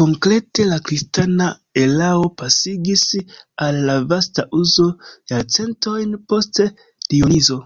Konkrete 0.00 0.64
la 0.68 0.76
kristana 0.86 1.48
erao 1.82 2.22
pasigis 2.44 3.04
al 3.68 3.82
la 3.90 3.98
vasta 4.14 4.46
uzo 4.62 4.88
jarcentojn 5.34 6.18
post 6.34 6.64
Dionizo. 6.66 7.62